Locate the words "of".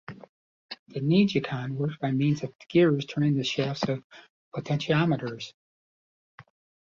2.41-2.51, 3.87-4.03